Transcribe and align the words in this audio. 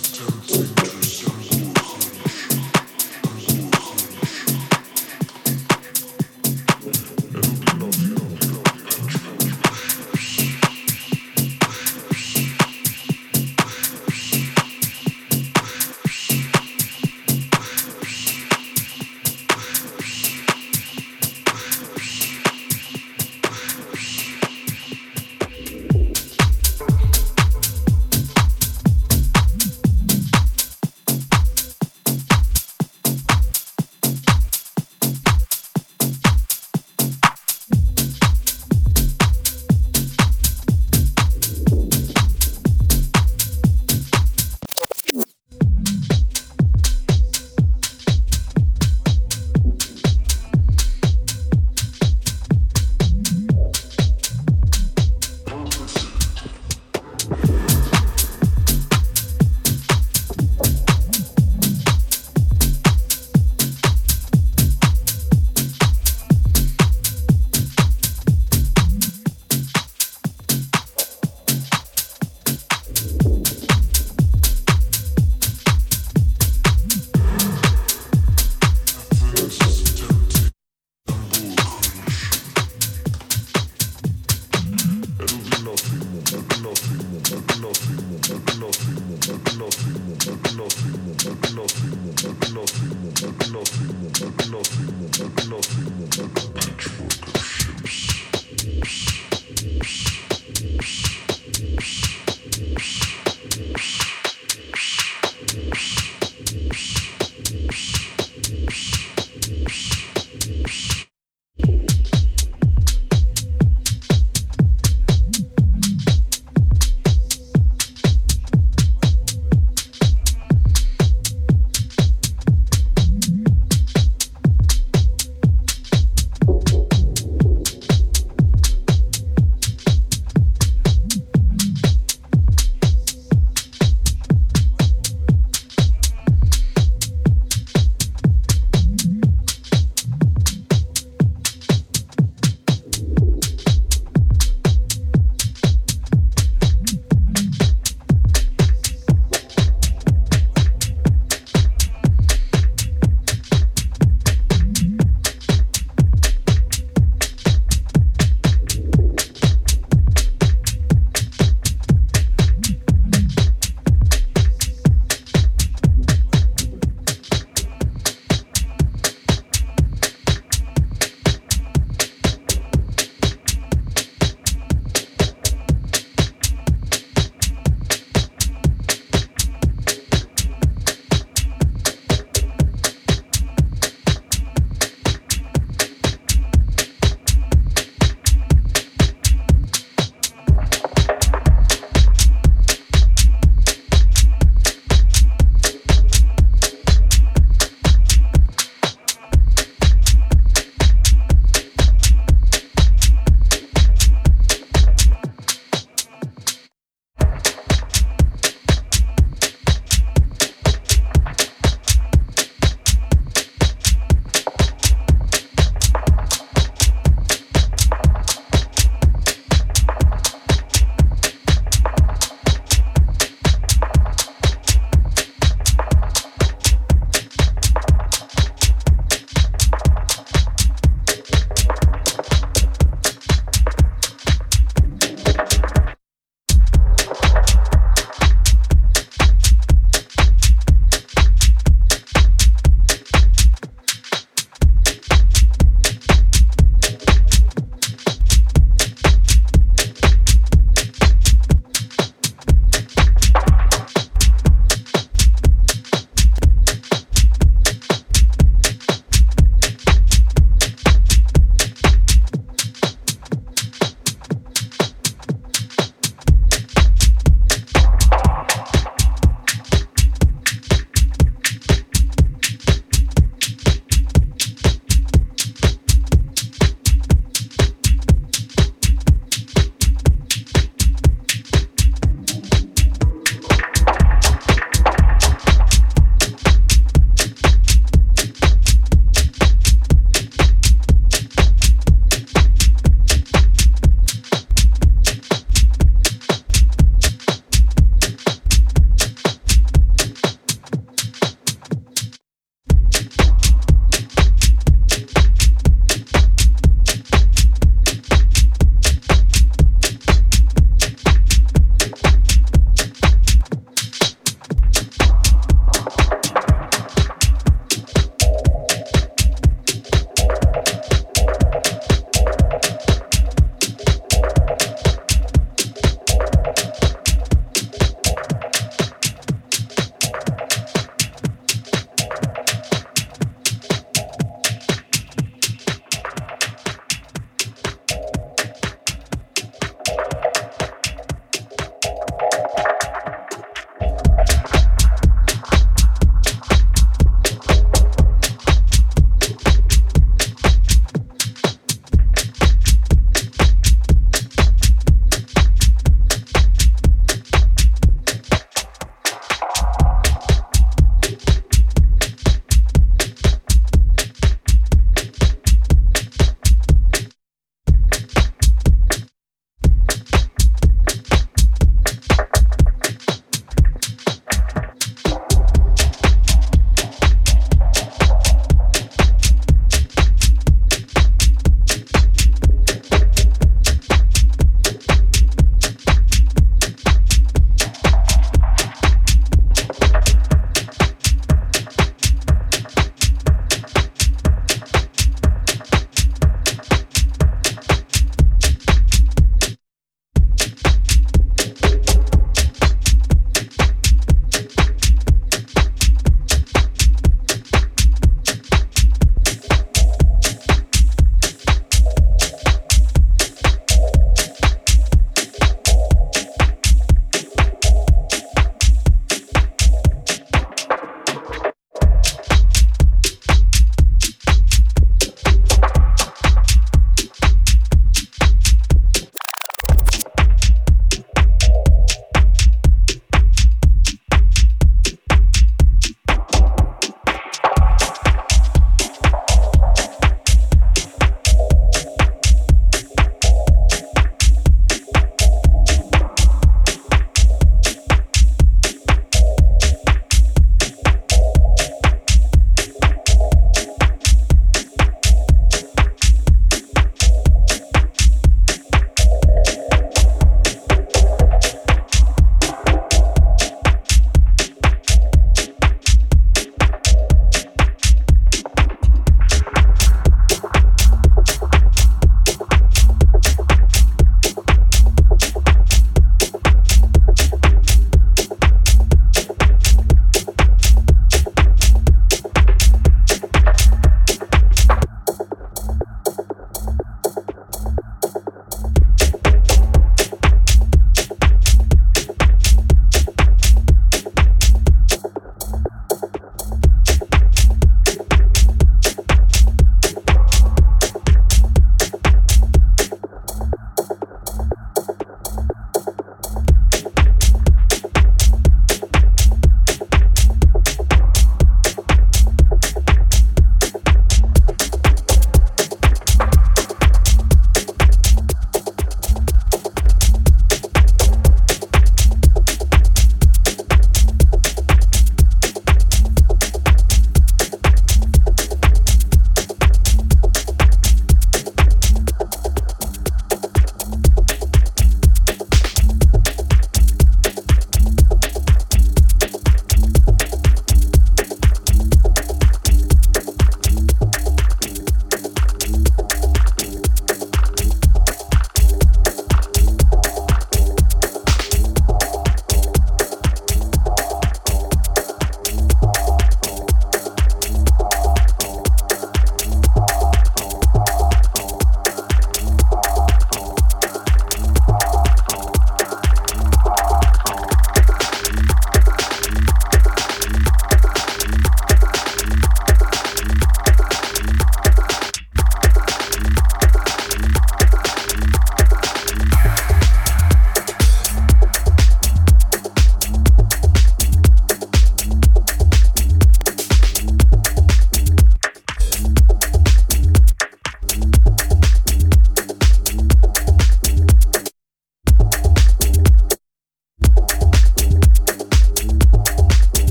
It's 0.00 0.16
true. 0.16 0.39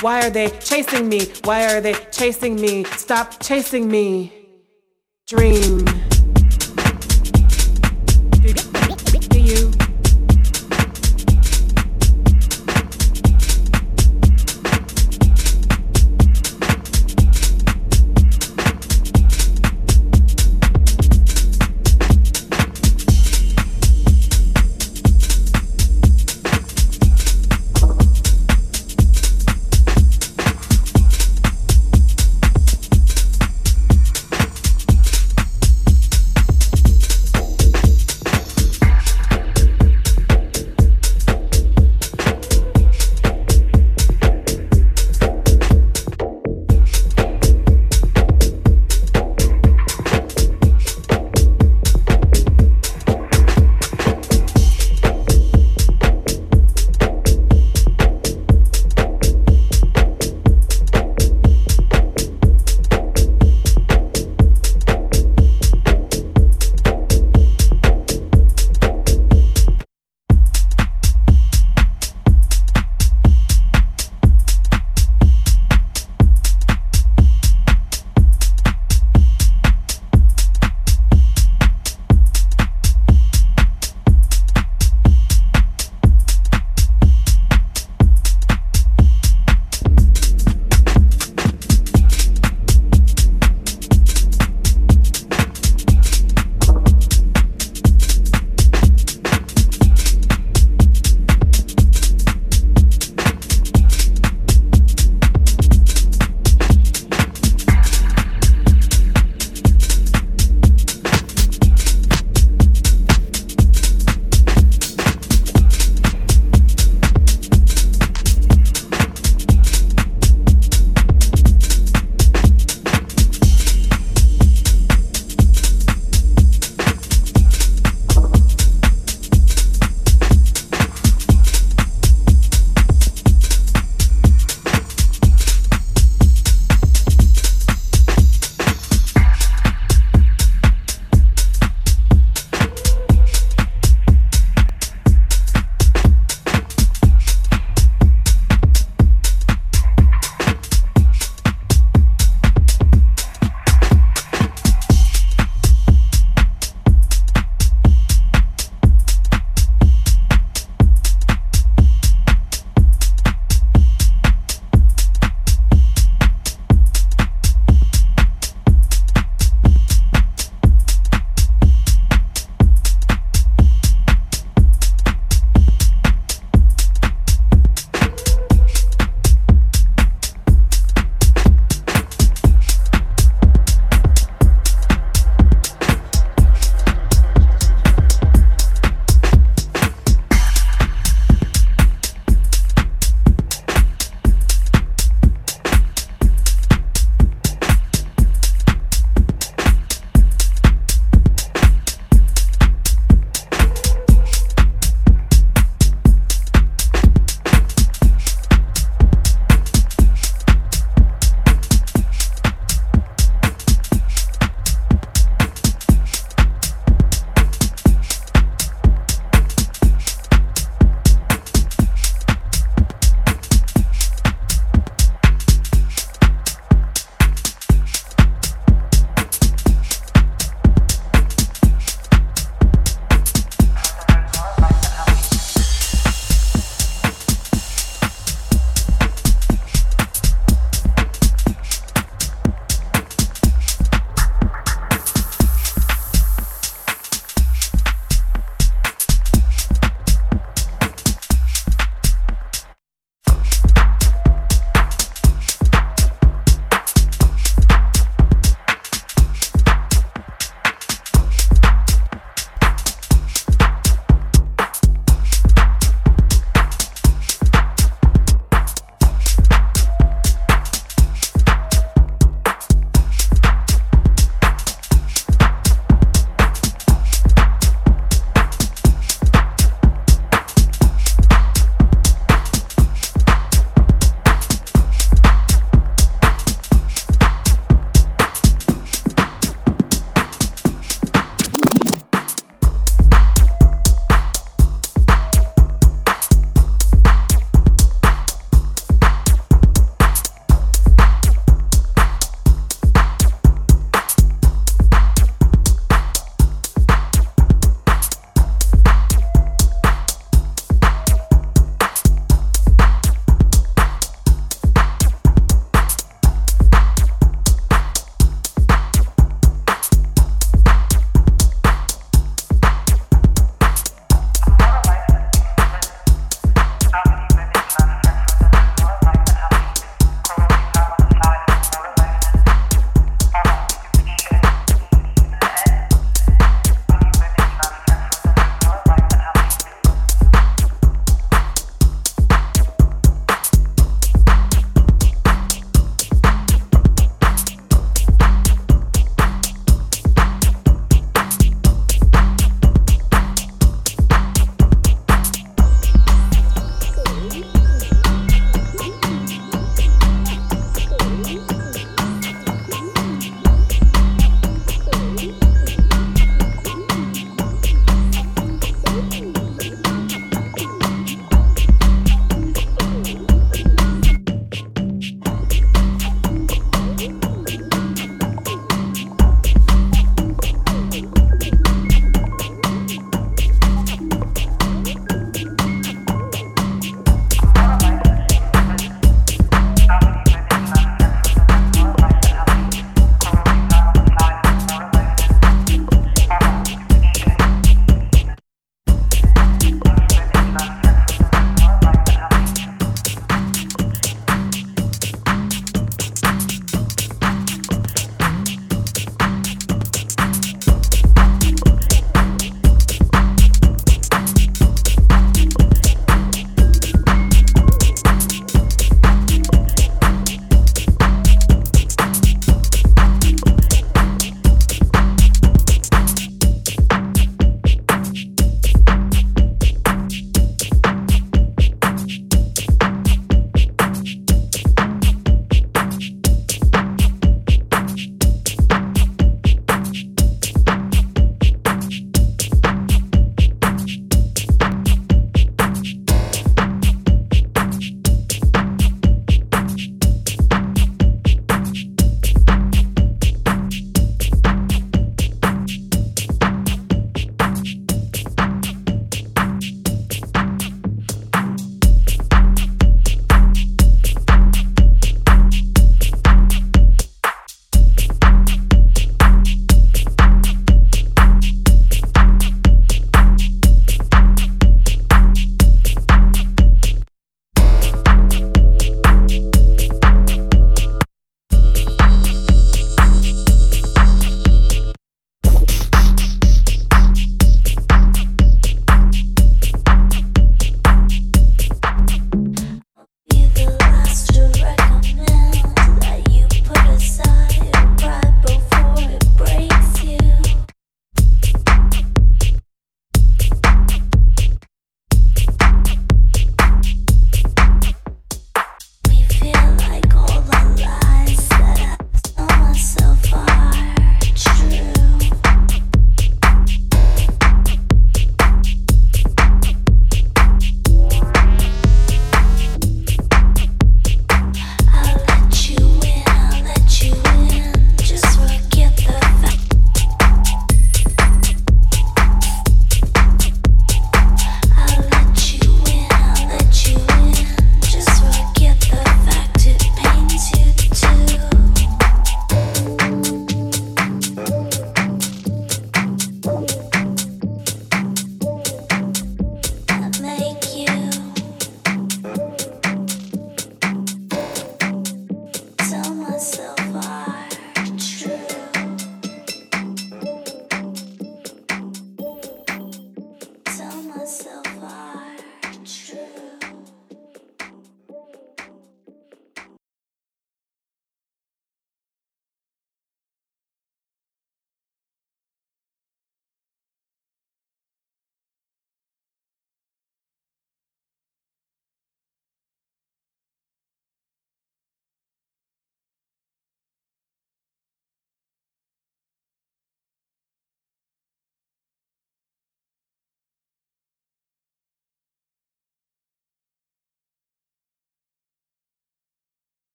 Why 0.00 0.24
are 0.24 0.30
they 0.30 0.50
chasing 0.60 1.08
me? 1.08 1.26
Why 1.42 1.74
are 1.74 1.80
they 1.80 1.94
chasing 2.12 2.60
me? 2.60 2.84
Stop 2.84 3.42
chasing 3.42 3.90
me. 3.90 4.32
Dream. 5.26 5.87